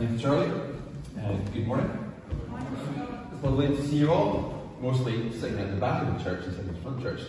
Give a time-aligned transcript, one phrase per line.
[0.00, 0.50] Thank you, Charlie.
[1.18, 2.14] Uh, good morning.
[3.34, 6.64] It's lovely to see you all, mostly sitting at the back of the church instead
[6.64, 7.20] of the front church.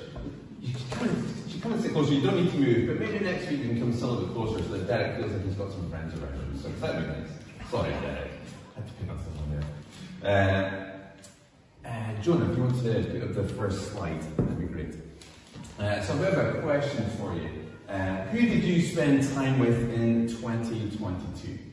[0.62, 2.13] You and, you should and sit closer.
[2.13, 4.34] You don't need to move, but maybe next week you can come a little bit
[4.34, 6.57] closer so that Derek feels like he's got some friends around him.
[6.62, 7.70] So that would be nice.
[7.70, 8.31] Sorry, Derek.
[8.31, 9.65] I had to pick on someone
[10.22, 10.96] there.
[11.83, 14.96] Uh, uh, Jonah, if you want to put up the first slide, that'd be great.
[15.78, 17.49] Uh, so I've got a question for you.
[17.90, 21.70] Uh, who did you spend time with in 2022?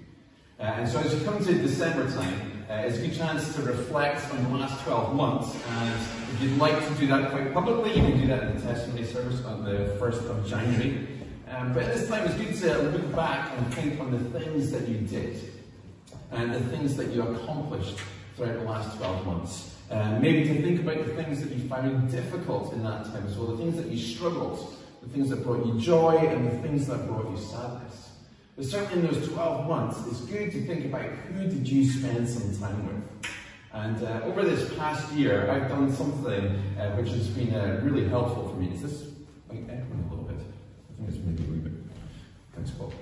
[0.59, 3.63] Uh, and so as you come to December time, uh, it's a good chance to
[3.63, 5.57] reflect on the last 12 months.
[5.69, 5.95] And
[6.33, 9.05] if you'd like to do that quite publicly, you can do that in the testimony
[9.05, 11.07] service on the 1st of January.
[11.49, 14.73] Um, but at this time, it's good to look back and think on the things
[14.73, 15.41] that you did
[16.33, 17.99] and the things that you accomplished
[18.37, 19.77] throughout the last 12 months.
[19.93, 23.39] Um, maybe to think about the things that you found difficult in that time as
[23.39, 26.89] well, the things that you struggled, the things that brought you joy, and the things
[26.89, 28.08] that brought you sadness.
[28.59, 32.29] But certainly in those 12 months, it's good to think about who did you spend
[32.29, 33.31] some time with.
[33.73, 38.09] And uh, over this past year, I've done something uh, which has been uh, really
[38.09, 38.75] helpful for me.
[38.75, 39.13] Is this
[39.49, 40.39] like echoing a little bit?
[40.41, 41.73] I think it's maybe a wee bit.
[42.57, 42.93] Thanks, Paul.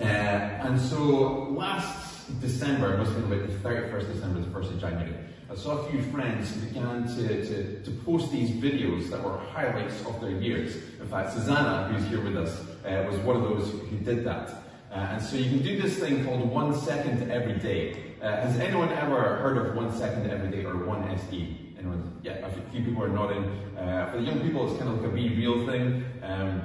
[0.00, 4.70] Uh, and so last December, it must have been about the 31st December, the 1st
[4.70, 5.14] of January,
[5.50, 9.38] I saw a few friends who began to, to, to post these videos that were
[9.38, 10.76] highlights of their years.
[11.00, 14.65] In fact, Susanna, who's here with us, uh, was one of those who did that.
[14.96, 17.94] Uh, and so you can do this thing called one second every day.
[18.22, 21.74] Uh, has anyone ever heard of one second every day or one SE?
[21.78, 22.18] Anyone?
[22.22, 23.44] Yeah, a few people are nodding.
[23.76, 26.02] Uh, for the young people, it's kind of like a BeReal thing.
[26.22, 26.62] Um,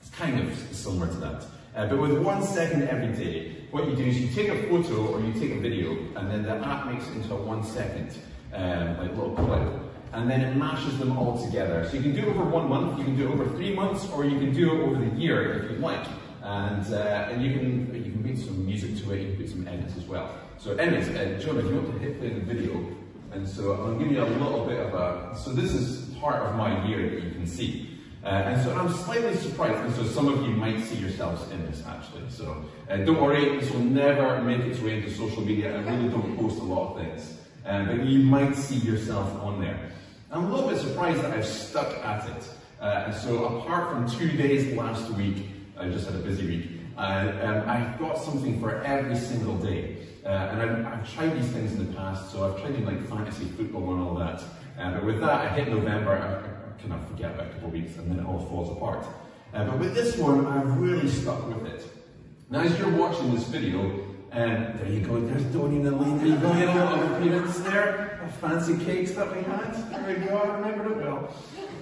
[0.00, 1.44] it's kind of similar to that.
[1.74, 5.08] Uh, but with one second every day, what you do is you take a photo
[5.08, 8.16] or you take a video, and then the app makes it into a one second
[8.52, 11.88] um, like little clip, and then it mashes them all together.
[11.90, 14.08] So you can do it over one month, you can do it over three months,
[14.10, 16.06] or you can do it over the year if you like
[16.44, 19.48] and uh, and you can you can put some music to it, you can put
[19.48, 20.30] some edits as well.
[20.58, 22.86] So anyways, uh, John, if you want to hit play the video,
[23.32, 26.54] and so I'll give you a little bit of a, so this is part of
[26.54, 27.90] my year that you can see.
[28.22, 31.64] Uh, and so I'm slightly surprised, and so some of you might see yourselves in
[31.66, 32.28] this actually.
[32.28, 35.76] So uh, don't worry, this will never make its way into social media.
[35.76, 39.60] I really don't post a lot of things, um, but you might see yourself on
[39.60, 39.78] there.
[40.30, 42.48] I'm a little bit surprised that I've stuck at it.
[42.80, 45.46] Uh, and so apart from two days last week,
[45.78, 46.70] I just had a busy week.
[46.96, 49.96] Uh, um, I've got something for every single day.
[50.24, 53.06] Uh, and I've, I've, tried these things in the past, so I've tried in like
[53.08, 54.42] fantasy football and all that.
[54.78, 57.68] Uh, but with that, I hit November, I, I kind of forget about a couple
[57.68, 59.06] of weeks, and then it all falls apart.
[59.52, 61.84] Uh, but with this one, I've really stuck with it.
[62.48, 63.80] Now, as you're watching this video,
[64.32, 67.60] um, there you go, there's Donnie and Elaine, there you go, you know, all the
[67.60, 69.74] there, the fancy cakes that we had.
[69.90, 71.34] There we go, I remember it well.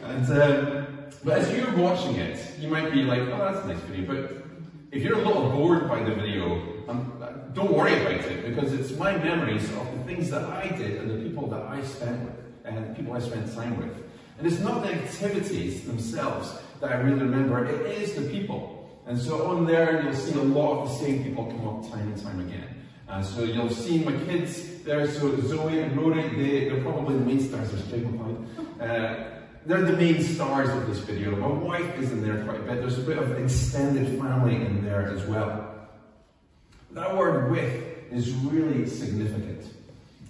[0.02, 0.91] And um,
[1.24, 4.06] but as you're watching it, you might be like, oh, that's a nice video.
[4.06, 4.44] But
[4.90, 8.96] if you're a little bored by the video, um, don't worry about it because it's
[8.98, 12.34] my memories of the things that I did and the people that I spent with
[12.64, 13.94] and the people I spent time with.
[14.38, 19.00] And it's not the activities themselves that I really remember, it is the people.
[19.06, 22.12] And so on there, you'll see a lot of the same people come up time
[22.12, 22.68] and time again.
[23.08, 27.24] And so you'll see my kids there, so Zoe and Rory, they, they're probably the
[27.24, 28.06] main stars of Straight
[28.80, 29.14] uh,
[29.66, 31.36] they're the main stars of this video.
[31.36, 32.80] My wife is in there quite a bit.
[32.80, 35.74] There's a bit of extended family in there as well.
[36.90, 39.66] That word with is really significant.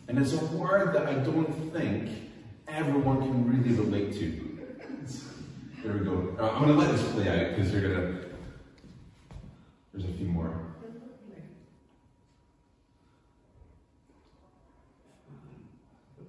[0.08, 2.10] And it's a word that I don't think
[2.68, 4.48] everyone can really relate to.
[5.82, 6.36] There we go.
[6.38, 8.24] Uh, I'm going to let this play out because you're going to.
[9.92, 10.60] There's a few more.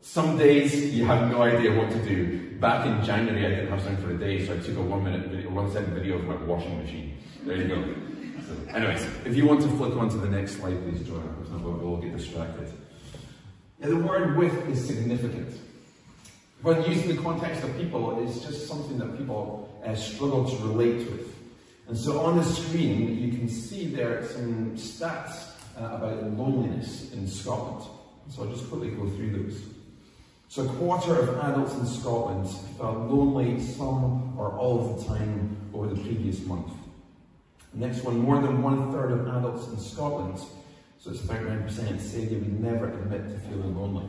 [0.02, 2.53] Some days you have no idea what to do.
[2.64, 5.04] Back in January, I didn't have time for a day, so I took a one
[5.04, 7.18] minute video, one second video of my washing machine.
[7.44, 7.94] There you go.
[8.48, 11.50] So, anyways, if you want to flick on to the next slide, please join us.
[11.50, 12.72] We'll all get distracted.
[13.80, 15.60] Now, the word with is significant.
[16.62, 20.56] When used in the context of people, it's just something that people uh, struggle to
[20.66, 21.36] relate with.
[21.90, 27.28] And so on the screen, you can see there some stats uh, about loneliness in
[27.28, 27.90] Scotland.
[28.30, 29.73] So I'll just quickly go through those.
[30.54, 32.48] So a quarter of adults in Scotland
[32.78, 36.72] felt lonely some or all of the time over the previous month.
[37.74, 40.38] The next one, more than one third of adults in Scotland,
[41.00, 44.06] so it's about 39%, say they would never admit to feeling lonely.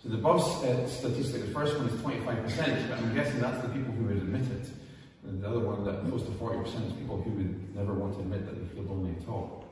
[0.00, 3.68] So the above uh, statistic, the first one is 25%, but I'm guessing that's the
[3.70, 4.68] people who would admit it.
[5.26, 8.20] And the other one, that close to 40%, is people who would never want to
[8.20, 9.66] admit that they feel lonely at all.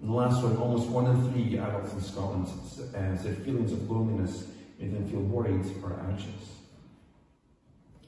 [0.00, 3.90] And the last one, almost one in three adults in Scotland uh, said feelings of
[3.90, 6.56] loneliness made them feel worried or anxious.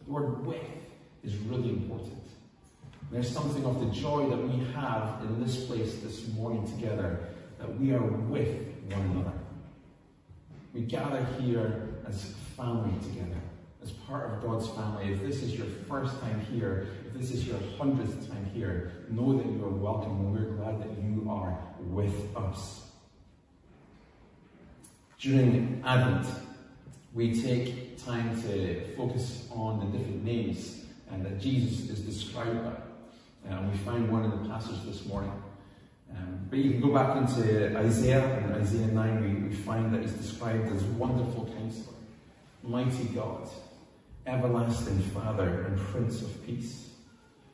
[0.04, 0.62] The word with
[1.24, 2.22] is really important.
[3.10, 7.20] There's something of the joy that we have in this place this morning together
[7.58, 8.48] that we are with
[8.90, 9.32] one another.
[10.74, 13.40] We gather here as family together,
[13.82, 15.12] as part of God's family.
[15.12, 19.36] If this is your first time here, if this is your hundredth time here, know
[19.38, 22.90] that you are welcome and we're glad that you are with us.
[25.18, 26.26] During Advent,
[27.18, 33.50] we take time to focus on the different names and that Jesus is described by.
[33.50, 35.32] And we find one in the passage this morning.
[36.14, 40.02] Um, but you can go back into Isaiah, and Isaiah 9 we, we find that
[40.02, 41.96] he's described as wonderful counselor,
[42.62, 43.48] mighty God,
[44.24, 46.90] everlasting Father, and Prince of Peace.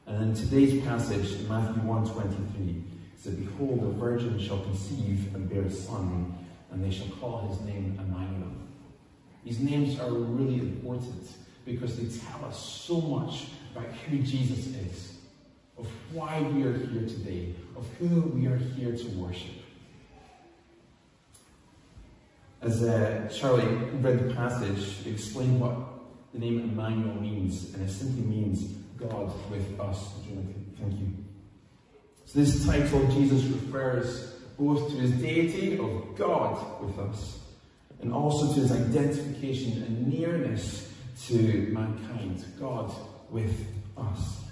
[0.07, 2.85] And in today's passage, in Matthew 1.23, it
[3.17, 6.37] says, Behold, a virgin shall conceive and bear a son,
[6.71, 8.64] and they shall call his name Emmanuel.
[9.45, 11.29] These names are really important
[11.65, 15.15] because they tell us so much about who Jesus is
[15.77, 19.51] of why we are here today, of who we are here to worship.
[22.63, 25.77] As uh, Charlie read the passage, explained what
[26.33, 28.63] the name Emmanuel means, and it simply means
[28.97, 30.13] God with us.
[30.81, 31.13] Thank you.
[32.25, 37.39] So this title, Jesus refers both to his deity of God with us,
[38.05, 40.93] and also to his identification and nearness
[41.27, 42.93] to mankind, God
[43.31, 43.67] with
[43.97, 44.45] us.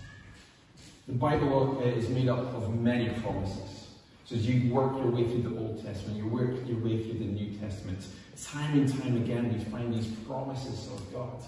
[1.07, 3.89] The Bible is made up of many promises.
[4.25, 7.19] So as you work your way through the Old Testament, you work your way through
[7.19, 8.07] the New Testament,
[8.43, 11.43] time and time again we find these promises of God.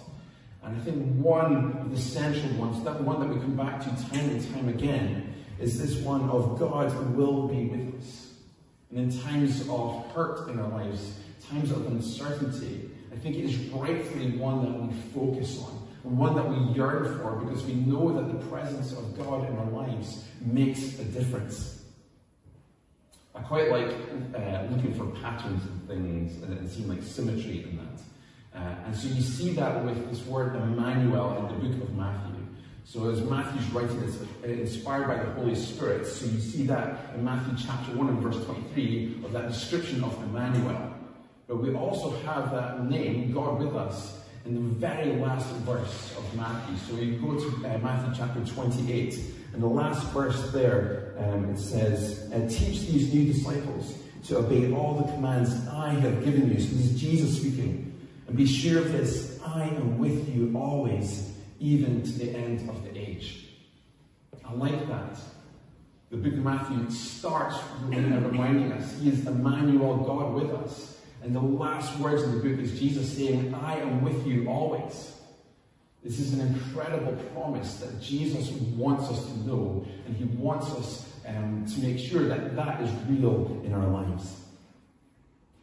[0.62, 3.89] And I think one of the central ones, that one that we come back to
[4.11, 8.33] time and time again, is this one of God will be with us.
[8.91, 11.15] And in times of hurt in our lives,
[11.50, 16.35] times of uncertainty, I think it is rightfully one that we focus on and one
[16.37, 20.25] that we yearn for because we know that the presence of God in our lives
[20.41, 21.82] makes a difference.
[23.35, 23.88] I quite like
[24.35, 28.58] uh, looking for patterns and things and, seeing like symmetry in that.
[28.58, 32.35] Uh, and so you see that with this word Emmanuel in the book of Matthew.
[32.85, 36.06] So as Matthew's writing, it's inspired by the Holy Spirit.
[36.06, 40.14] So you see that in Matthew chapter 1 and verse 23 of that description of
[40.23, 40.94] Emmanuel.
[41.46, 46.37] But we also have that name, God with us, in the very last verse of
[46.37, 46.76] Matthew.
[46.76, 49.19] So we go to uh, Matthew chapter 28,
[49.52, 54.94] and the last verse there, um, it says, Teach these new disciples to obey all
[54.94, 56.61] the commands I have given you.
[56.61, 57.93] So this is Jesus speaking.
[58.26, 62.82] And be sure of this, I am with you always, even to the end of
[62.85, 63.47] the age.
[64.44, 65.19] I like that.
[66.11, 67.56] The book of Matthew starts
[67.87, 70.94] reminding us he is Emmanuel, God with us.
[71.25, 75.17] And the last words in the book is Jesus saying, I am with you always.
[76.03, 81.11] This is an incredible promise that Jesus wants us to know, and he wants us
[81.26, 84.38] um, to make sure that that is real in our lives.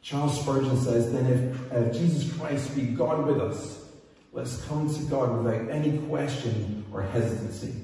[0.02, 3.86] Charles Spurgeon says, then if uh, Jesus Christ be God with us,
[4.34, 7.76] let's come to God without any question or hesitancy.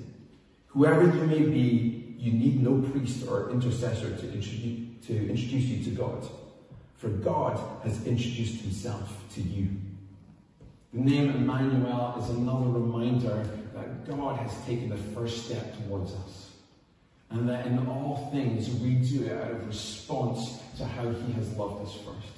[0.65, 5.83] Whoever you may be, you need no priest or intercessor to introduce, to introduce you
[5.83, 6.27] to God
[6.97, 9.69] for God has introduced himself to you.
[10.93, 16.51] The name Emmanuel is another reminder that God has taken the first step towards us.
[17.29, 21.51] And that in all things we do it out of response to how he has
[21.53, 22.33] loved us first.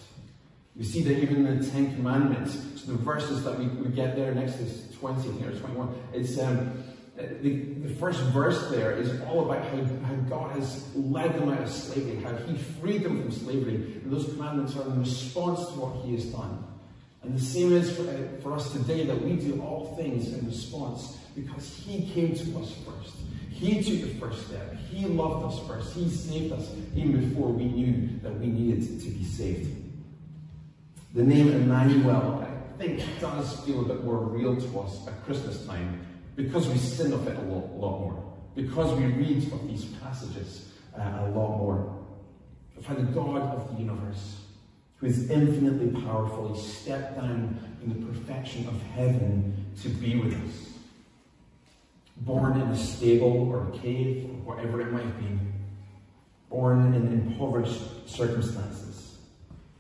[0.76, 4.16] We see that even in the Ten Commandments, so the verses that we, we get
[4.16, 6.72] there, next is 20 here, 21, it's um,
[7.20, 7.50] the,
[7.82, 11.70] the first verse there is all about how, how God has led them out of
[11.70, 13.76] slavery, how He freed them from slavery.
[13.76, 16.64] And those commandments are in response to what He has done.
[17.24, 20.46] And the same is for, uh, for us today that we do all things in
[20.46, 23.16] response because He came to us first.
[23.52, 24.74] He took the first step.
[24.90, 25.94] He loved us first.
[25.94, 29.76] He saved us even before we knew that we needed to be saved.
[31.14, 35.66] The name Emmanuel, I think, does feel a bit more real to us at Christmas
[35.66, 36.06] time
[36.40, 40.70] because we sing of it a lot, lot more, because we read of these passages
[40.98, 42.00] uh, a lot more.
[42.82, 44.38] For the God of the universe,
[44.96, 50.34] who is infinitely powerful, he stepped down in the perfection of heaven to be with
[50.34, 50.70] us.
[52.22, 55.38] Born in a stable or a cave, or whatever it might be,
[56.50, 59.18] born in impoverished circumstances,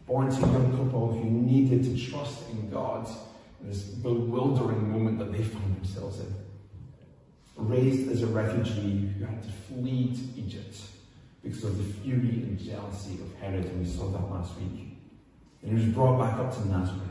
[0.06, 3.08] born to a young couple who needed to trust in God
[3.62, 6.49] in this bewildering moment that they found themselves in
[7.60, 10.76] raised as a refugee who had to flee to Egypt
[11.44, 14.98] because of the fury and jealousy of Herod, and we saw that last week.
[15.62, 17.02] And he was brought back up to Nazareth.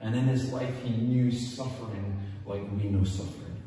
[0.00, 3.62] And in his life, he knew suffering like we know suffering.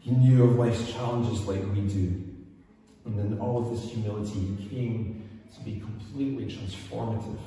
[0.00, 2.22] He knew of life's challenges like we do.
[3.04, 7.38] And in all of this humility, he came to be completely transformative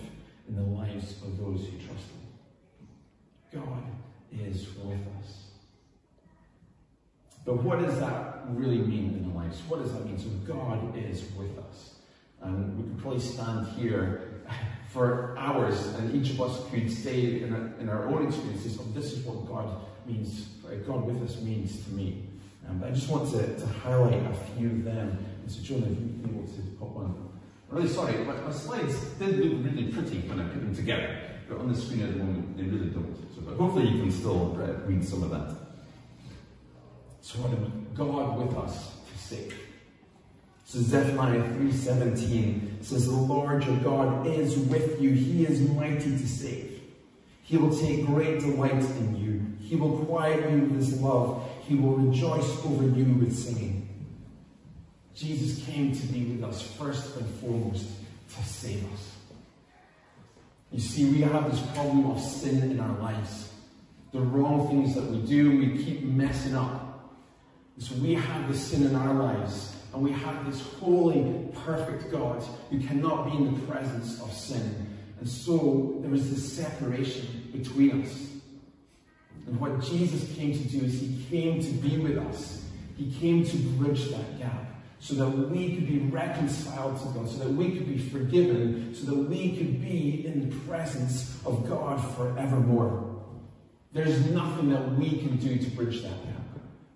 [0.48, 3.62] in the lives of those who trust Him.
[3.62, 3.84] God
[4.34, 5.49] is with us.
[7.50, 9.60] But what does that really mean in our lives?
[9.68, 10.20] What does that mean?
[10.20, 11.96] So God is with us.
[12.44, 14.44] And we could probably stand here
[14.89, 18.86] for hours and each of us could say in our, in our own experiences, oh,
[18.94, 20.50] this is what God means,
[20.86, 22.27] God with us means to me.
[22.70, 25.18] Um, I just want to, to highlight a few of them.
[25.41, 27.32] And so, Jonah, if you'd be able to pop on.
[27.72, 31.20] I'm really sorry, my, my, slides did look really pretty when I put them together,
[31.50, 33.15] but on the screen at the moment they really don't.
[33.34, 34.50] So, but hopefully you can still
[34.86, 35.59] read some of that.
[37.31, 37.38] So,
[37.93, 39.53] God with us to save.
[40.65, 45.12] So Zephaniah 3.17 says, The Lord your God is with you.
[45.12, 46.81] He is mighty to save.
[47.43, 49.45] He will take great delight in you.
[49.62, 51.48] He will quiet you with his love.
[51.67, 53.88] He will rejoice over you with singing.
[55.13, 57.86] Jesus came to be with us first and foremost
[58.36, 59.15] to save us.
[60.71, 63.53] You see, we have this problem of sin in our lives.
[64.13, 66.88] The wrong things that we do, we keep messing up.
[67.79, 72.43] So we have this sin in our lives and we have this holy, perfect God
[72.69, 74.98] who cannot be in the presence of sin.
[75.19, 78.29] And so there is this separation between us.
[79.48, 82.65] And what Jesus came to do is he came to be with us.
[82.98, 84.65] He came to bridge that gap
[85.00, 89.05] so that we could be reconciled to God, so that we could be forgiven, so
[89.05, 93.24] that we could be in the presence of God forevermore.
[93.93, 96.38] There's nothing that we can do to bridge that gap.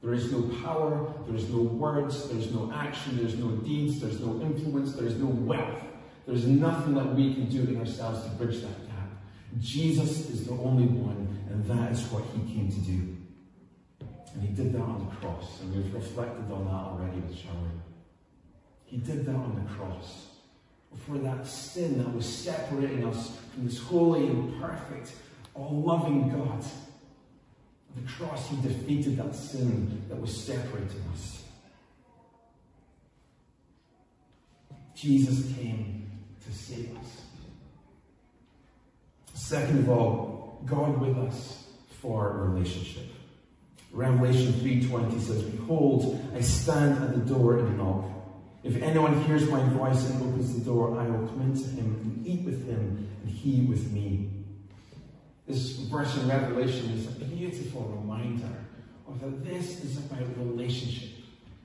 [0.03, 4.19] There is no power, there is no words, there's no action, there's no deeds, there's
[4.19, 5.81] no influence, there's no wealth.
[6.27, 9.09] There's nothing that we can do in ourselves to bridge that gap.
[9.59, 13.15] Jesus is the only one, and that is what he came to do.
[14.33, 17.69] And he did that on the cross, and we've reflected on that already with Charlie.
[18.83, 20.27] He did that on the cross.
[21.07, 25.13] For that sin that was separating us from this holy and perfect,
[25.55, 26.63] all loving God
[27.95, 31.43] the cross, he defeated that sin that was separating us.
[34.95, 36.09] Jesus came
[36.45, 37.21] to save us.
[39.33, 41.65] Second of all, God with us
[42.01, 43.09] for relationship.
[43.91, 48.05] Revelation 3.20 says, Behold, I stand at the door and knock.
[48.63, 52.25] If anyone hears my voice and opens the door, I will come into him and
[52.25, 54.29] eat with him, and he with me.
[55.47, 58.55] This verse in Revelation is a beautiful reminder
[59.07, 61.09] of that this is about relationship.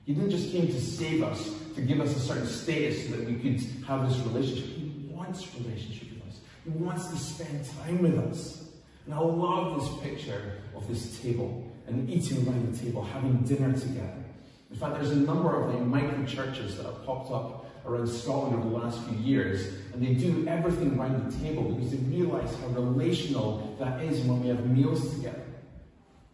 [0.05, 3.27] He didn't just came to save us, to give us a certain status so that
[3.27, 4.67] we could have this relationship.
[4.67, 6.41] He wants relationship with us.
[6.65, 8.65] He wants to spend time with us.
[9.05, 13.73] And I love this picture of this table and eating around the table, having dinner
[13.79, 14.25] together.
[14.71, 18.57] In fact, there's a number of like micro churches that have popped up around Scotland
[18.57, 22.55] over the last few years, and they do everything around the table because they realize
[22.57, 25.45] how relational that is when we have meals together.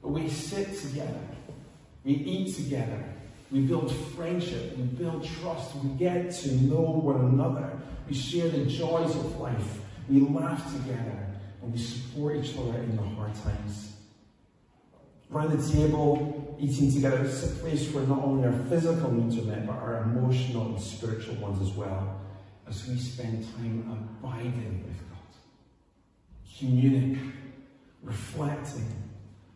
[0.02, 1.20] But we sit together,
[2.04, 3.02] we eat together,
[3.50, 8.66] we build friendship, we build trust, we get to know one another, we share the
[8.66, 11.26] joys of life, we laugh together,
[11.62, 13.96] and we support each other in the hard times.
[15.32, 19.42] Around the table, eating together, it's a place where not only our physical needs are
[19.42, 22.20] met, but our emotional and spiritual ones as well,
[22.68, 27.32] as we spend time abiding with God, communing,
[28.02, 28.86] reflecting,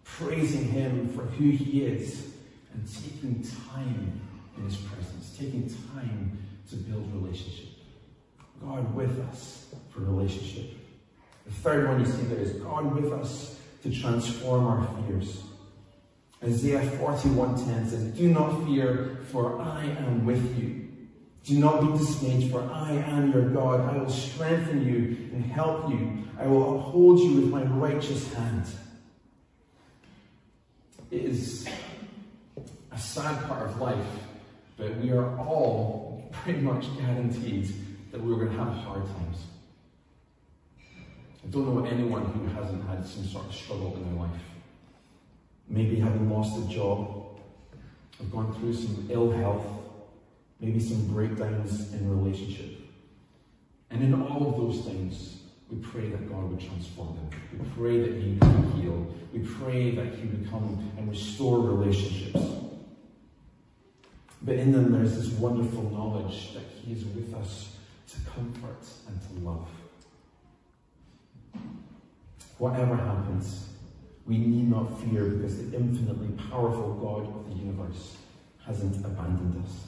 [0.04, 2.32] praising Him for who He is,
[2.72, 4.20] and taking time
[4.56, 6.38] in His presence, taking time
[6.70, 7.68] to build relationship.
[8.60, 10.72] God with us for relationship.
[11.46, 15.42] The third one you see there is God with us to transform our fears.
[16.42, 20.86] Isaiah 41:10 says, Do not fear, for I am with you.
[21.44, 23.80] Do not be dismayed, for I am your God.
[23.92, 26.24] I will strengthen you and help you.
[26.38, 28.66] I will uphold you with my righteous hand.
[31.10, 31.66] It is
[32.92, 34.06] a sad part of life,
[34.76, 37.72] but we are all pretty much guaranteed
[38.12, 39.38] that we're going to have hard times.
[41.42, 44.40] I don't know anyone who hasn't had some sort of struggle in their life
[45.68, 47.40] maybe having lost a job,
[48.20, 49.64] or gone through some ill health,
[50.60, 52.80] maybe some breakdowns in relationship.
[53.90, 55.38] And in all of those things,
[55.70, 57.30] we pray that God would transform them.
[57.52, 59.06] We pray that He would heal.
[59.32, 62.40] We pray that He would come and restore relationships.
[64.42, 67.76] But in them, there's this wonderful knowledge that He is with us
[68.10, 69.68] to comfort and to love.
[72.56, 73.68] Whatever happens,
[74.28, 78.18] we need not fear because the infinitely powerful God of the universe
[78.64, 79.86] hasn't abandoned us.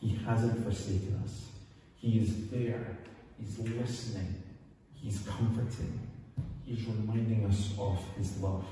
[0.00, 1.48] He hasn't forsaken us.
[1.96, 2.96] He is there.
[3.38, 4.42] He's listening.
[4.94, 6.00] He's comforting.
[6.64, 8.64] He's reminding us of His love.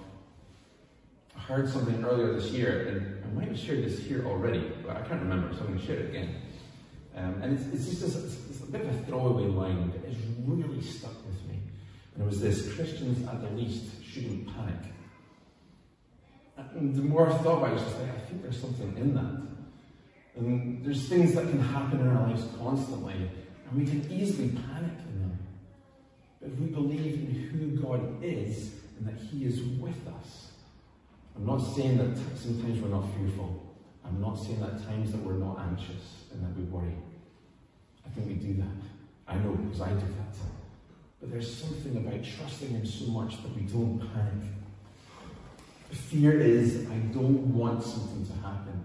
[1.36, 4.96] I heard something earlier this year, and I might have shared this here already, but
[4.96, 6.36] I can't remember, so I'm going to share it again.
[7.16, 10.16] Um, and it's, it's just a, it's a bit of a throwaway line, but has
[10.46, 11.58] really stuck with me.
[12.14, 14.92] And it was this Christians at the least shouldn't panic.
[16.56, 18.96] And the more I thought about it, I was just like, I think there's something
[18.96, 19.42] in that.
[20.36, 24.98] And there's things that can happen in our lives constantly, and we can easily panic
[25.08, 25.38] in them.
[26.40, 30.50] But if we believe in who God is and that He is with us,
[31.36, 33.76] I'm not saying that sometimes we're not fearful.
[34.04, 36.94] I'm not saying that times that we're not anxious and that we worry.
[38.06, 39.32] I think we do that.
[39.32, 40.63] I know because I do that.
[41.24, 44.46] But there's something about trusting Him so much that we don't panic.
[45.90, 48.84] Fear is, I don't want something to happen.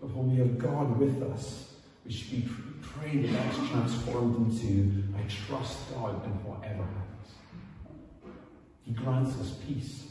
[0.00, 1.74] But when we have God with us,
[2.06, 2.48] we should be
[2.80, 8.34] praying that that's transformed into, I trust God in whatever happens.
[8.86, 10.04] He grants us peace.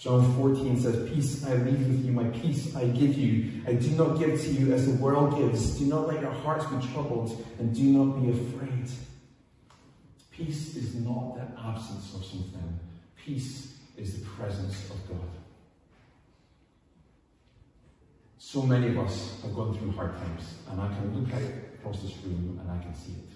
[0.00, 3.62] John 14 says, Peace I leave with you, my peace I give you.
[3.68, 5.78] I do not give to you as the world gives.
[5.78, 8.90] Do not let your hearts be troubled, and do not be afraid.
[10.36, 12.78] Peace is not the absence of something.
[13.16, 15.30] Peace is the presence of God.
[18.36, 22.02] So many of us have gone through hard times, and I can look out across
[22.02, 23.32] this room and I can see it.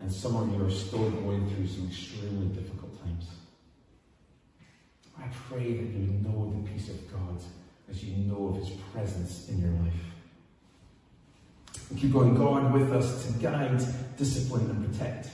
[0.00, 3.26] And some of you are still going through some extremely difficult times.
[5.18, 7.40] I pray that you know the peace of God
[7.90, 9.94] as you know of his presence in your life.
[11.96, 13.82] Keep going, God with us to guide,
[14.18, 15.30] discipline, and protect.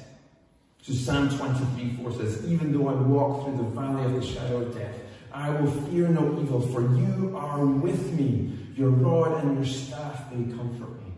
[0.84, 4.58] So Psalm 23 4 says, Even though I walk through the valley of the shadow
[4.58, 4.94] of death,
[5.32, 8.52] I will fear no evil, for you are with me.
[8.76, 11.12] Your rod and your staff, they comfort me.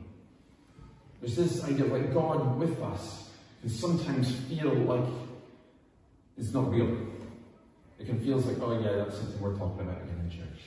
[1.20, 3.30] There's this idea of like God with us
[3.60, 5.08] can sometimes feel like
[6.38, 6.96] it's not real.
[7.98, 10.62] It can feel like, oh yeah, that's something we're talking about again in church.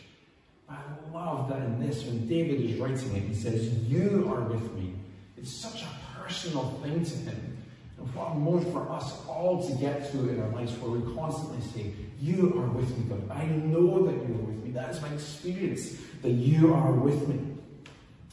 [0.70, 0.78] I
[1.14, 4.96] love that in this, when David is writing it, he says, You are with me.
[5.38, 5.88] It's such a
[6.22, 7.59] personal thing to him.
[8.00, 11.62] And what more for us all to get to in our lives where we constantly
[11.72, 13.30] say, You are with me, God.
[13.30, 14.72] I know that you are with me.
[14.72, 17.40] That is my experience, that you are with me.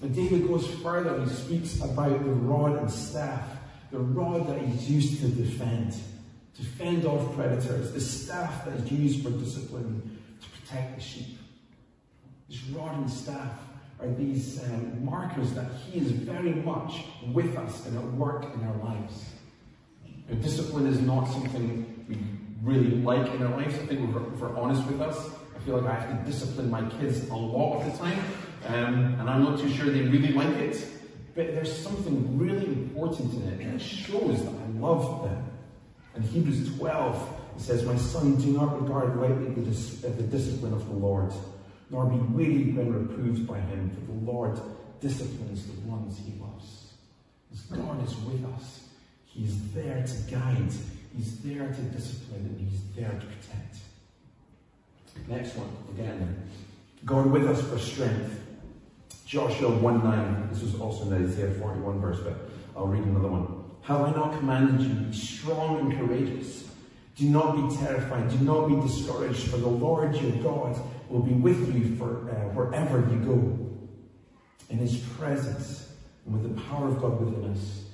[0.02, 1.20] And David goes further.
[1.24, 3.42] He speaks about the rod and staff,
[3.90, 5.94] the rod that he's used to defend,
[6.56, 11.38] to fend off predators, the staff that is used for discipline, to protect the sheep.
[12.48, 13.50] This rod and staff
[13.98, 18.64] are these um, markers that he is very much with us and at work in
[18.64, 19.24] our lives.
[20.34, 22.18] Discipline is not something we
[22.62, 23.74] really like in our lives.
[23.74, 26.88] I think if we're honest with us, I feel like I have to discipline my
[26.98, 28.18] kids a lot of the time,
[28.66, 30.84] um, and I'm not too sure they really like it.
[31.36, 35.50] But there's something really important in it, and it shows that I love them.
[36.16, 40.72] In Hebrews 12, it says, My son, do not regard lightly the, dis- the discipline
[40.72, 41.32] of the Lord,
[41.90, 44.58] nor be weary when reproved by him, for the Lord
[45.00, 46.92] disciplines the ones he loves.
[47.52, 48.85] As God is with us,
[49.36, 50.72] He's there to guide,
[51.14, 53.76] He's there to discipline, and He's there to protect.
[55.28, 56.42] Next one, again.
[57.04, 58.42] God with us for strength.
[59.26, 60.48] Joshua 1 9.
[60.52, 63.64] This was also in Isaiah 41 verse, but I'll read another one.
[63.82, 66.68] Have I not commanded you, be strong and courageous?
[67.16, 71.32] Do not be terrified, do not be discouraged, for the Lord your God will be
[71.32, 73.62] with you for uh, wherever you go.
[74.68, 75.92] In his presence
[76.24, 77.85] and with the power of God within us,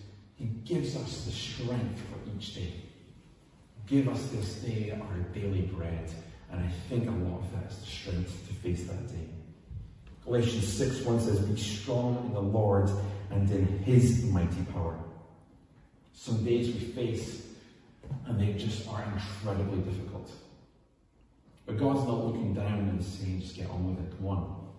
[0.43, 2.73] he gives us the strength for each day.
[3.87, 6.11] Give us this day our daily bread.
[6.51, 9.29] And I think a lot of that is the strength to face that day.
[10.25, 12.91] Galatians 6 1 says, Be strong in the Lord
[13.31, 14.99] and in his mighty power.
[16.13, 17.47] Some days we face,
[18.27, 20.29] and they just are incredibly difficult.
[21.67, 24.71] But God's not looking down and saying, just get on with it, come on.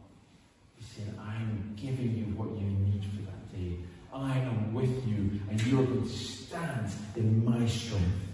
[0.76, 3.78] He's saying, I'm giving you what you need for that day.
[4.13, 8.28] I am with you, and you're going to stand in my strength.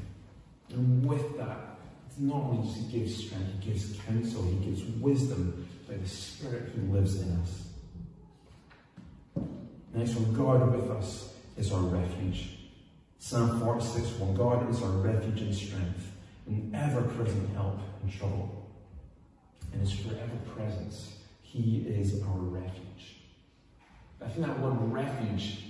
[0.71, 4.83] And with that, it's not only does he give strength, he gives counsel, he gives
[4.99, 7.63] wisdom by the Spirit who lives in us.
[9.93, 12.57] Next one, God with us is our refuge.
[13.17, 16.11] Psalm 46 1 God is our refuge and strength,
[16.47, 18.69] an ever present help in trouble.
[19.73, 23.15] In his forever presence, he is our refuge.
[24.21, 25.68] I think that word refuge,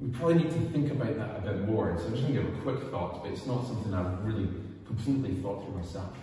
[0.00, 1.90] we probably need to think about that a bit more.
[1.90, 4.24] And So I'm just going to give a quick thought, but it's not something I've
[4.24, 4.48] really
[4.86, 6.16] completely thought through myself.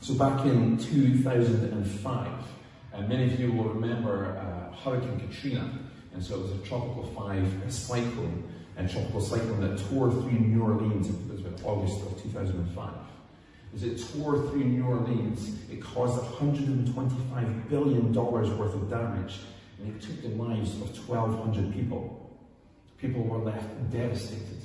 [0.00, 2.28] So back in 2005,
[2.92, 5.70] and many of you will remember uh, Hurricane Katrina
[6.12, 8.44] And so it was a tropical five cyclone,
[8.76, 12.22] a tropical cyclone that tore through New Orleans, I think it was about August of
[12.22, 12.90] 2005.
[13.74, 19.38] As it tore through New Orleans, it caused $125 billion worth of damage,
[19.78, 22.19] and it took the lives of 1,200 people.
[23.00, 24.60] People were left devastated.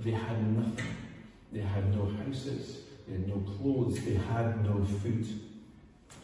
[0.00, 0.96] They had nothing.
[1.52, 5.26] They had no houses, they had no clothes, they had no food.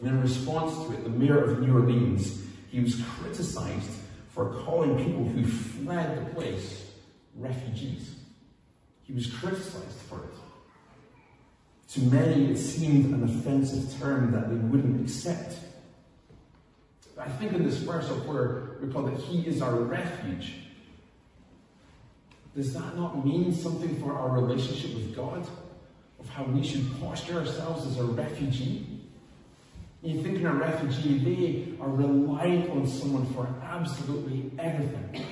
[0.00, 3.90] And in response to it, the mayor of New Orleans, he was criticized
[4.28, 6.90] for calling people who fled the place
[7.36, 8.14] refugees.
[9.04, 10.34] He was criticized for it.
[11.92, 15.56] To many, it seemed an offensive term that they wouldn't accept.
[17.18, 20.54] I think in this verse of where we call that He is our refuge,
[22.56, 25.46] does that not mean something for our relationship with God?
[26.18, 28.86] Of how we should posture ourselves as a refugee?
[30.02, 35.26] You think in a refugee, they are reliant on someone for absolutely everything.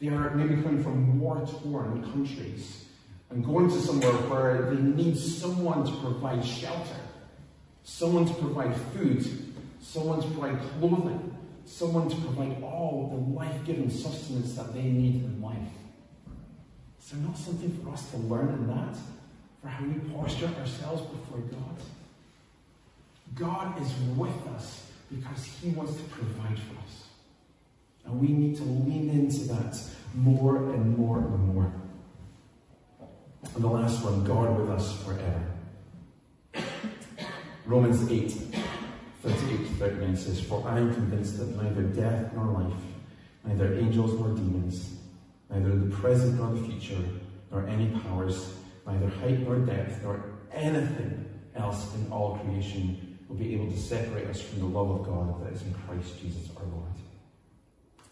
[0.00, 2.86] They are maybe coming from war-torn countries
[3.28, 6.96] and going to somewhere where they need someone to provide shelter,
[7.82, 9.26] someone to provide food,
[9.80, 11.36] someone to provide clothing,
[11.66, 15.56] someone to provide all the life-giving sustenance that they need in life.
[17.00, 18.96] Is there not something for us to learn in that?
[19.62, 21.76] For how we posture ourselves before God?
[23.34, 27.04] God is with us because He wants to provide for us.
[28.04, 29.78] And we need to lean into that
[30.14, 31.72] more and more and more.
[33.54, 35.44] And the last one, God with us forever.
[37.66, 38.34] Romans 8,
[39.24, 42.82] 38 39 says, For I am convinced that neither death nor life,
[43.44, 44.98] neither angels nor demons,
[45.50, 47.02] neither the present nor the future,
[47.50, 48.54] nor any powers,
[48.86, 51.24] neither height nor depth, nor anything
[51.56, 55.42] else in all creation will be able to separate us from the love of God
[55.46, 56.92] that is in Christ Jesus our Lord.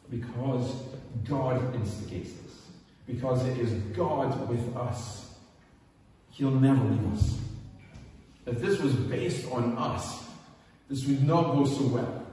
[0.09, 0.83] Because
[1.25, 2.62] God instigates this,
[3.07, 5.35] because it is God with us,
[6.31, 7.38] He'll never leave us.
[8.46, 10.21] If this was based on us,
[10.92, 12.26] this would not go so well.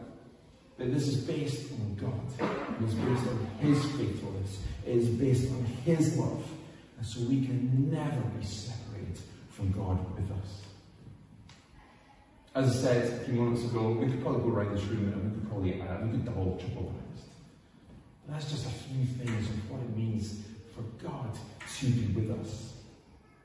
[0.78, 2.52] But this is based on God.
[2.82, 4.60] It is based on His faithfulness.
[4.86, 6.44] It is based on His love.
[6.98, 9.18] And so we can never be separated
[9.50, 10.62] from God with us.
[12.54, 15.24] As I said a few moments ago, we could probably go around this room and
[15.24, 18.34] we could probably uh, we could double, triple that.
[18.34, 20.42] That's just a few things of what it means
[20.76, 21.34] for God
[21.78, 22.74] to be with us.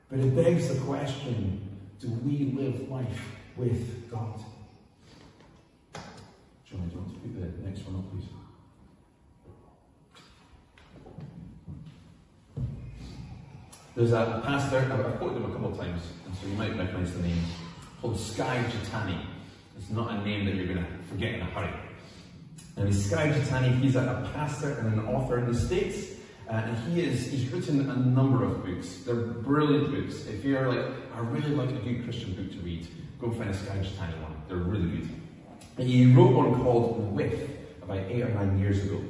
[0.09, 1.61] But it begs the question
[2.01, 4.43] do we live life with God?
[6.75, 8.29] Put the next one up, please?
[13.95, 17.13] There's a pastor, I've quoted him a couple of times, and so you might recognize
[17.13, 17.41] the name,
[18.01, 19.25] called Skye Jethani.
[19.77, 21.73] It's not a name that you're going to forget in a hurry.
[22.75, 26.77] And Skye Jethani, he's a, a pastor and an author in the States, uh, and
[26.93, 28.97] he is he's written a number of books.
[29.05, 30.25] They're brilliant books.
[30.27, 32.87] If you're like, I really like a good Christian book to read,
[33.21, 34.35] go find a Skye Jethani one.
[34.49, 35.09] They're really good.
[35.77, 37.49] And he wrote one called With
[37.81, 39.01] about eight or nine years ago.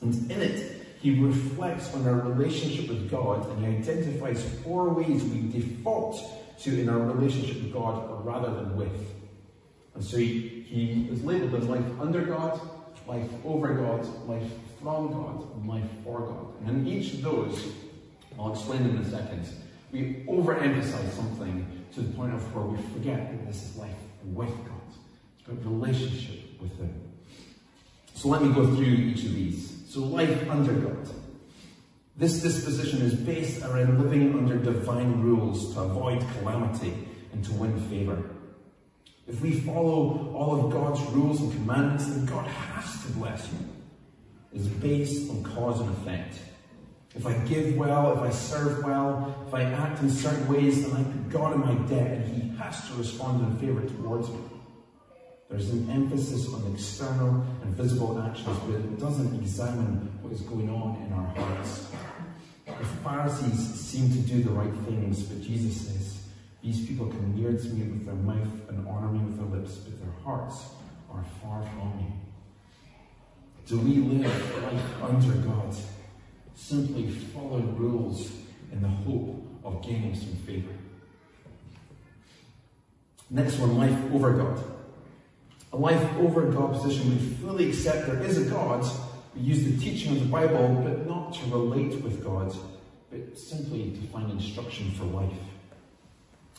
[0.00, 5.24] And in it, he reflects on our relationship with God and he identifies four ways
[5.24, 6.20] we default
[6.62, 9.12] to in our relationship with God rather than with.
[9.94, 12.60] And so he, he is labeled as life under God,
[13.06, 14.48] life over God, life
[14.80, 16.46] from God, and life for God.
[16.66, 17.72] And in each of those,
[18.38, 19.46] I'll explain in a second,
[19.90, 23.90] we overemphasize something to the point of where we forget that this is life
[24.24, 24.81] with God.
[25.46, 27.00] About relationship with Him.
[28.14, 29.82] So let me go through each of these.
[29.88, 31.08] So life under God.
[32.16, 36.94] This disposition is based around living under divine rules to avoid calamity
[37.32, 38.22] and to win favour.
[39.26, 43.58] If we follow all of God's rules and commandments, then God has to bless you.
[44.52, 46.38] It's based on cause and effect.
[47.14, 50.96] If I give well, if I serve well, if I act in certain ways, then
[50.96, 54.38] I put God in my debt and He has to respond in favour towards me.
[55.52, 60.70] There's an emphasis on external and visible actions, but it doesn't examine what is going
[60.70, 61.88] on in our hearts.
[62.64, 66.22] The Pharisees seem to do the right things, but Jesus says,
[66.62, 69.74] These people come near to me with their mouth and honour me with their lips,
[69.74, 70.70] but their hearts
[71.10, 72.06] are far from me.
[73.66, 75.76] Do we live life under God?
[76.54, 78.32] Simply following rules
[78.72, 80.72] in the hope of gaining some favour.
[83.28, 84.71] Next one, life over God.
[85.72, 88.84] A life over God position, we fully accept there is a God.
[89.34, 92.54] We use the teaching of the Bible, but not to relate with God,
[93.10, 95.32] but simply to find instruction for life.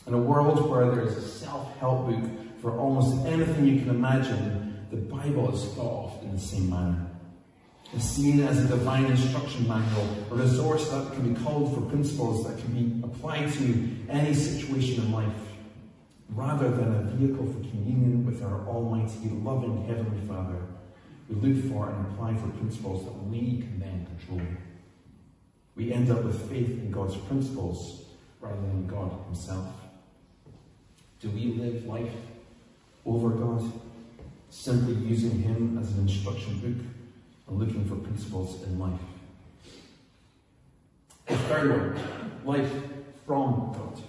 [0.08, 4.84] In a world where there is a self-help book for almost anything you can imagine,
[4.90, 7.06] the Bible is thought of in the same manner.
[7.94, 12.44] is seen as a divine instruction manual, a resource that can be called for principles
[12.46, 15.32] that can be applied to any situation in life,
[16.34, 20.58] rather than a vehicle for communion with our almighty, loving Heavenly Father.
[21.28, 24.42] We look for and apply for principles that we can then control.
[25.76, 28.04] We end up with faith in God's principles
[28.40, 29.66] rather than God Himself.
[31.20, 32.12] Do we live life
[33.06, 33.72] over God,
[34.50, 36.86] simply using Him as an instruction book
[37.48, 39.00] and looking for principles in life?
[41.26, 42.70] The third one, life
[43.24, 44.02] from God.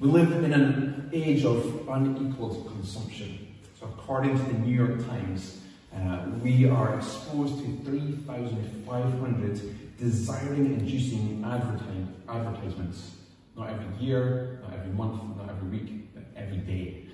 [0.00, 3.54] We live in an age of unequaled consumption.
[3.78, 5.60] So, according to the New York Times,
[5.94, 13.12] uh, we are exposed to 3,500 desiring inducing advertisements.
[13.56, 17.06] Not every year, not every month, not every week, but every day.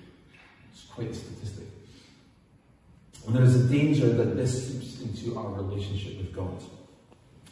[0.73, 1.67] It's quite a statistic.
[3.27, 6.63] And there is a danger that this seeps into our relationship with God.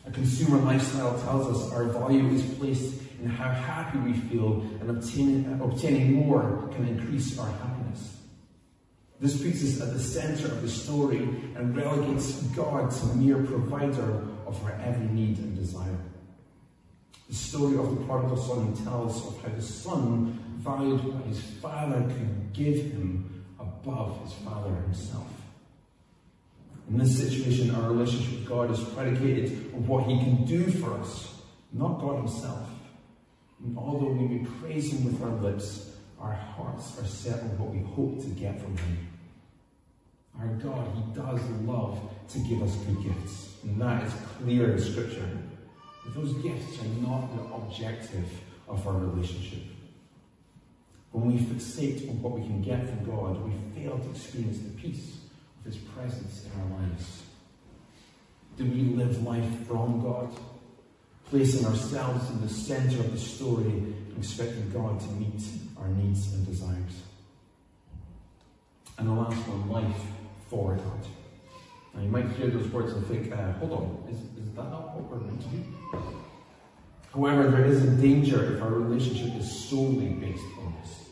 [0.06, 4.90] A consumer lifestyle tells us our value is placed in how happy we feel, and
[4.90, 8.16] obtaining, obtaining more can increase our happiness.
[9.20, 11.18] This us at the center of the story
[11.56, 15.98] and relegates God to mere provider of our every need and desire.
[17.28, 22.02] The story of the prodigal son tells of how the son, valued by his father,
[22.02, 25.26] could give him above his father himself.
[26.90, 30.92] In this situation, our relationship with God is predicated on what he can do for
[30.98, 31.34] us,
[31.72, 32.68] not God himself.
[33.64, 37.70] And although we may praise him with our lips, our hearts are set on what
[37.70, 39.08] we hope to get from him.
[40.38, 41.98] Our God, He does love
[42.30, 43.56] to give us good gifts.
[43.62, 45.28] And that is clear in Scripture.
[46.04, 48.28] But those gifts are not the objective
[48.68, 49.62] of our relationship.
[51.12, 54.70] When we fixate on what we can get from God, we fail to experience the
[54.70, 55.18] peace
[55.60, 57.22] of His presence in our lives.
[58.56, 60.34] Do we live life from God?
[61.30, 65.42] Placing ourselves in the center of the story, and expecting God to meet
[65.78, 67.02] our needs and desires.
[68.98, 70.00] And the last one, life
[70.48, 71.06] for God.
[71.94, 74.94] Now you might hear those words and think, uh, hold on, is, is that not
[74.94, 75.64] what we're meant to do?
[77.12, 81.08] However, there is a danger if our relationship is solely based on this.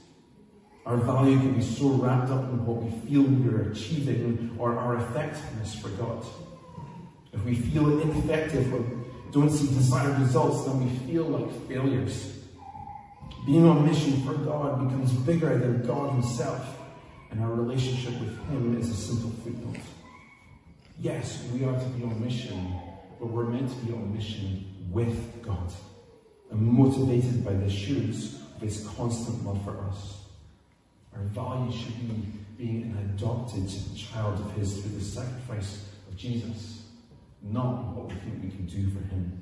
[0.84, 4.76] Our value can be so wrapped up in what we feel we are achieving or
[4.76, 6.24] our effectiveness for God.
[7.32, 8.72] If we feel ineffective
[9.32, 12.38] don't see desired results, then we feel like failures.
[13.46, 16.78] Being on mission for God becomes bigger than God Himself
[17.30, 19.82] and our relationship with Him is a simple footnote.
[21.00, 22.74] Yes, we are to be on mission,
[23.18, 25.72] but we're meant to be on mission with God
[26.50, 30.24] and motivated by the assurance of His constant love for us.
[31.16, 32.26] Our value should be
[32.58, 33.66] being an adopted
[33.96, 36.81] child of His through the sacrifice of Jesus,
[37.42, 39.40] not what we think we can do for Him.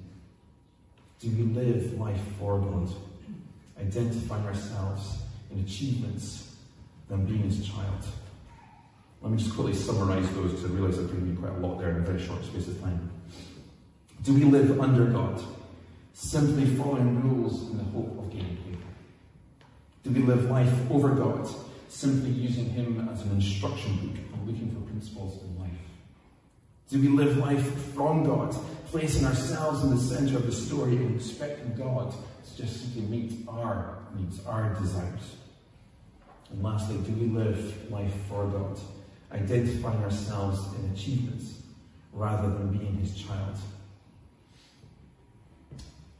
[1.20, 2.90] Do we live life for God,
[3.78, 5.18] identifying ourselves
[5.50, 6.50] in achievements
[7.10, 8.04] than being his child.
[9.20, 11.90] Let me just quickly summarize those I realize I've given you quite a lot there
[11.90, 13.10] in a very short space of time.
[14.22, 15.42] Do we live under God,
[16.14, 18.78] simply following rules in the hope of gaining favor?
[20.04, 21.48] Do we live life over God,
[21.88, 25.69] simply using Him as an instruction book and looking for principles in life?
[26.90, 28.52] Do we live life from God,
[28.86, 33.46] placing ourselves in the center of the story and expecting God to just simply meet
[33.48, 35.36] our needs, our desires?
[36.50, 38.80] And lastly, do we live life for God,
[39.30, 41.62] identifying ourselves in achievements
[42.12, 43.56] rather than being His child?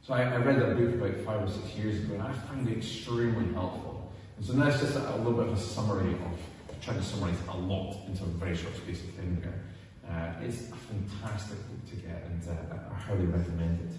[0.03, 2.69] So I, I read that book about five or six years ago, and I found
[2.69, 4.09] it extremely helpful.
[4.37, 7.35] And so that's just a, a little bit of a summary of trying to summarize
[7.49, 9.61] a lot into a very short space of time there.
[10.09, 13.95] Uh, it's a fantastic book to get, and uh, I highly recommend it.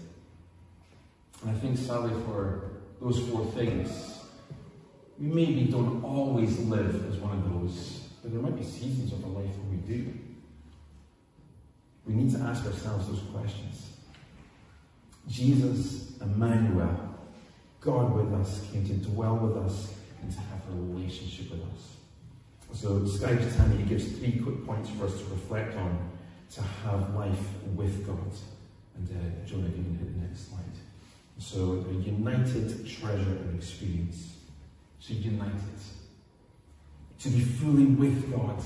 [1.41, 4.19] And I think, sadly, for those four things,
[5.19, 9.23] we maybe don't always live as one of those, but there might be seasons of
[9.23, 10.13] our life where we do.
[12.05, 13.89] We need to ask ourselves those questions.
[15.27, 17.15] Jesus, Emmanuel,
[17.79, 21.95] God with us, came to dwell with us and to have a relationship with us.
[22.73, 26.09] So Skye Jethani gives three quick points for us to reflect on
[26.55, 27.39] to have life
[27.75, 28.31] with God.
[28.95, 30.63] And uh, Jonah, you can hit the next slide.
[31.37, 34.37] So a united treasure of experience
[35.05, 37.21] to unite it.
[37.23, 38.61] To be fully with God,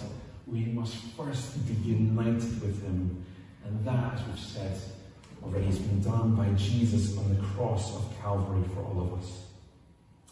[0.45, 3.25] we must first be united with Him.
[3.65, 4.77] And that, as we've said
[5.43, 9.41] already, has been done by Jesus on the cross of Calvary for all of us.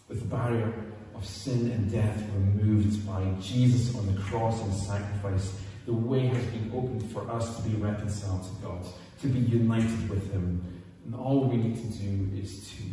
[0.08, 0.74] With the barrier
[1.16, 6.46] of sin and death removed by Jesus on the cross and sacrifice, the way has
[6.48, 8.86] been opened for us to be reconciled to God,
[9.22, 10.62] to be united with Him.
[11.06, 12.84] And all we need to do is to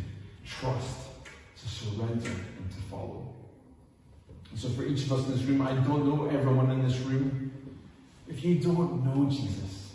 [0.45, 1.07] trust,
[1.61, 3.33] to surrender, and to follow.
[4.51, 6.99] And so, for each of us in this room, I don't know everyone in this
[6.99, 7.51] room.
[8.27, 9.91] If you don't know Jesus,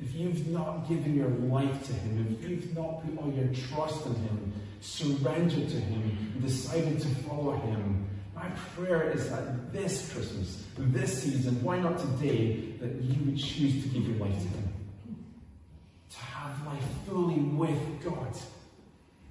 [0.00, 4.06] if you've not given your life to Him, if you've not put all your trust
[4.06, 10.64] in Him, surrendered to Him, decided to follow Him, my prayer is that this Christmas,
[10.76, 14.72] this season, why not today, that you would choose to give your life to Him.
[16.10, 18.36] To have life fully with God.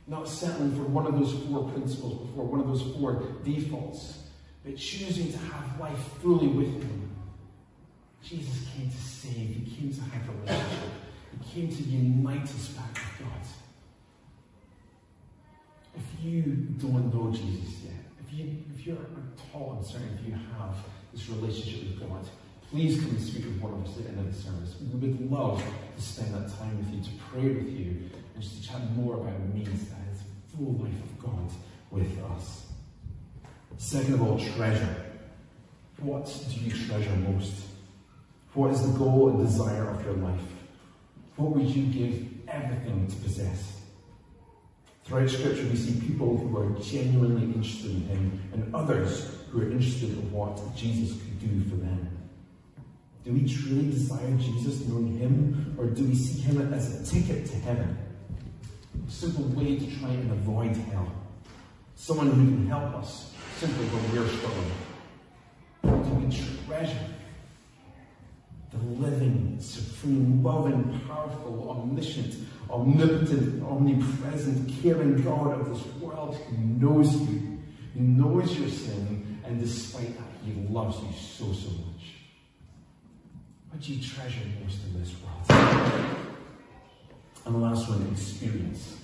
[0.07, 4.19] Not settling for one of those four principles before, one of those four defaults,
[4.65, 7.09] but choosing to have life fully with Him.
[8.23, 10.89] Jesus came to save, He came to have a relationship,
[11.31, 13.56] He came to unite us back with God.
[16.21, 16.41] You
[16.79, 17.93] don't know Jesus yet,
[18.25, 20.75] if, you, if you're at all uncertain if you have
[21.13, 22.27] this relationship with God,
[22.71, 24.75] please come and speak with one of us at the end of the service.
[24.81, 25.63] We would love
[25.95, 29.15] to spend that time with you, to pray with you, and just to chat more
[29.15, 30.21] about what means that is
[30.55, 31.51] full life of God
[31.91, 32.67] with us.
[33.77, 34.95] Second of all, treasure.
[35.99, 37.53] What do you treasure most?
[38.53, 40.41] What is the goal and desire of your life?
[41.35, 43.76] What would you give everything to possess?
[45.07, 49.71] Throughout Scripture, we see people who are genuinely interested in Him and others who are
[49.71, 52.09] interested in what Jesus could do for them.
[53.23, 57.45] Do we truly desire Jesus, knowing Him, or do we see Him as a ticket
[57.45, 57.97] to heaven?
[59.07, 61.09] A simple way to try and avoid hell.
[61.95, 64.71] Someone who can help us simply when we're struggling.
[66.03, 66.99] Do we treasure
[68.71, 72.35] the living, supreme, loving, powerful, omniscient,
[72.69, 77.59] omnipotent, omnipresent, caring God of this world who knows you,
[77.93, 82.15] who knows your sin, and despite that, he loves you so, so much.
[83.69, 85.61] What do you treasure most in this world?
[87.45, 88.97] And the last one, experience.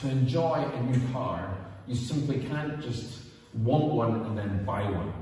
[0.00, 3.22] To enjoy a new car, you simply can't just
[3.54, 5.12] want one and then buy one.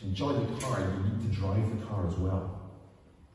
[0.00, 2.60] To enjoy the car, you need to drive the car as well.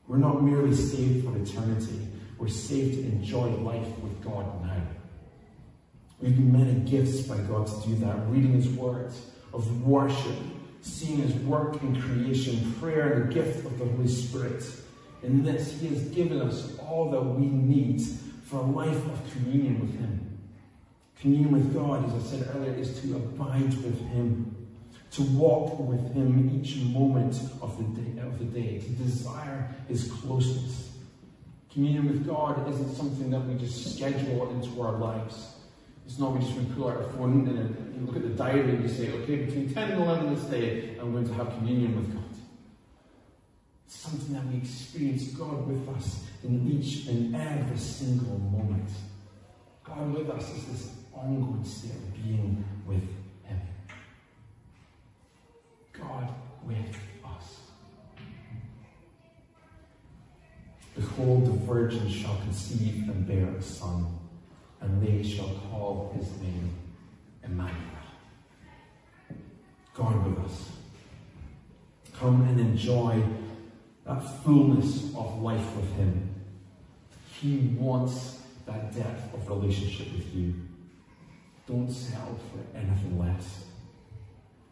[0.07, 2.07] We're not merely saved for eternity,
[2.41, 4.81] we're saved to enjoy life with God now.
[6.19, 10.39] We've been many gifts by God to do that, reading His words, of worship,
[10.81, 14.63] seeing His work in creation, prayer, and the gift of the Holy Spirit.
[15.21, 18.01] In this, He has given us all that we need
[18.45, 20.39] for a life of communion with Him.
[21.19, 24.61] Communion with God, as I said earlier, is to abide with Him
[25.11, 30.09] to walk with him each moment of the day, of the day, to desire his
[30.09, 30.90] closeness.
[31.73, 35.55] Communion with God isn't something that we just schedule into our lives.
[36.05, 38.71] It's not we just we pull out our phone and you look at the diary
[38.71, 41.95] and you say, okay, between 10 and 11 this day, I'm going to have communion
[41.95, 42.23] with God.
[43.85, 48.89] It's something that we experience God with us in each and every single moment.
[49.83, 53.07] God with us is this ongoing state of being with
[53.45, 53.61] Him.
[55.93, 56.33] God
[56.65, 56.97] with
[61.01, 64.05] Behold, the virgin shall conceive and bear a son,
[64.81, 66.75] and they shall call his name
[67.43, 67.75] Emmanuel.
[69.95, 70.69] God with us.
[72.19, 73.23] Come and enjoy
[74.05, 76.35] that fullness of life with him.
[77.39, 80.53] He wants that depth of relationship with you.
[81.67, 83.65] Don't settle for anything less.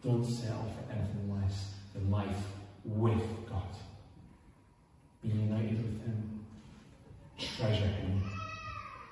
[0.04, 2.46] Don't settle for anything less than life
[2.84, 3.64] with God.
[5.22, 6.46] Be united with Him,
[7.38, 8.22] treasure Him,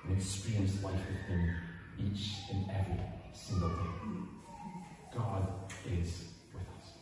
[0.07, 1.55] and experience life with Him
[1.99, 2.99] each and every
[3.33, 4.09] single day.
[5.15, 5.47] God
[5.85, 6.93] is with us.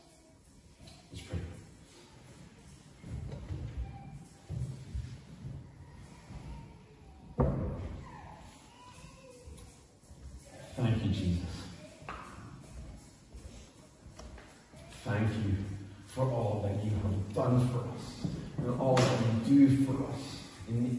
[1.11, 1.56] Let's pray.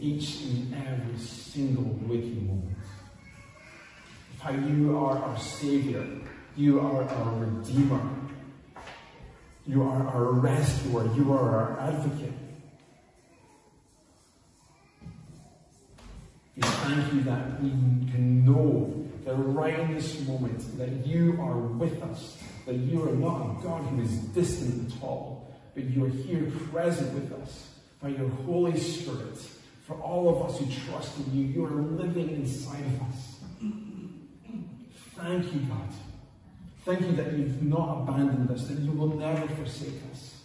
[0.01, 2.77] Each and every single waking moment.
[4.39, 6.05] How you are our Savior,
[6.55, 8.01] you are our Redeemer,
[9.67, 12.33] you are our rescuer, you are our advocate.
[16.55, 21.57] We thank you that we can know that right in this moment that you are
[21.57, 22.37] with us
[22.69, 26.51] that you are not a God who is distant at all, but you are here
[26.71, 27.67] present with us
[27.99, 29.39] by your Holy Spirit.
[29.89, 33.39] For all of us who trust in you, you are living inside of us.
[35.15, 35.89] Thank you, God.
[36.85, 40.43] Thank you that you've not abandoned us, that you will never forsake us.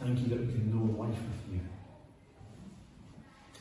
[0.00, 1.60] Thank you that we can know life with you.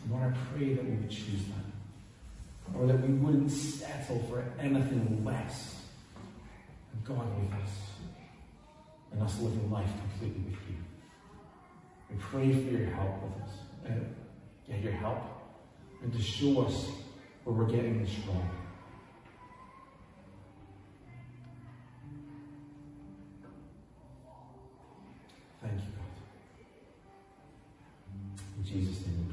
[0.02, 2.76] And Lord, I pray that we would choose that.
[2.76, 5.76] Or that we wouldn't settle for anything less
[6.92, 7.70] than God with us
[9.12, 10.89] and us living life completely with you.
[12.10, 13.52] We pray for your help with us.
[13.86, 14.16] And,
[14.70, 15.18] get your help
[16.02, 16.88] and to show us
[17.44, 18.50] where we're getting this wrong.
[25.62, 26.06] Thank you, God.
[28.58, 29.29] In Jesus' name.